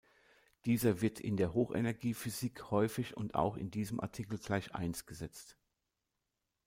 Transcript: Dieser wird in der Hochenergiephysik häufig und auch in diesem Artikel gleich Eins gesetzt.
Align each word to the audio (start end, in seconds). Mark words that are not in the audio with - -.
Dieser 0.65 1.01
wird 1.01 1.19
in 1.19 1.37
der 1.37 1.53
Hochenergiephysik 1.53 2.71
häufig 2.71 3.15
und 3.15 3.35
auch 3.35 3.55
in 3.55 3.69
diesem 3.69 3.99
Artikel 3.99 4.39
gleich 4.39 4.73
Eins 4.73 5.05
gesetzt. 5.05 5.57